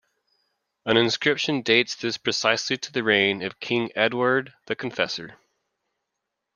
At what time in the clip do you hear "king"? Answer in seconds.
3.59-3.91